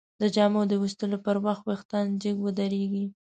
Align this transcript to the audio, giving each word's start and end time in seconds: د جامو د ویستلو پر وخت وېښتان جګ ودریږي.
د 0.21 0.23
جامو 0.35 0.61
د 0.67 0.73
ویستلو 0.81 1.17
پر 1.25 1.35
وخت 1.45 1.63
وېښتان 1.65 2.05
جګ 2.21 2.37
ودریږي. 2.45 3.05